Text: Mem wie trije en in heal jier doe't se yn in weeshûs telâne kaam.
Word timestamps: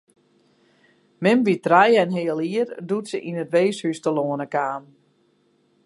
Mem 1.27 1.39
wie 1.47 1.57
trije 1.65 1.97
en 2.03 2.09
in 2.11 2.15
heal 2.17 2.41
jier 2.47 2.69
doe't 2.87 3.09
se 3.11 3.17
yn 3.29 3.39
in 3.43 3.51
weeshûs 3.53 3.99
telâne 4.03 4.47
kaam. 4.55 4.83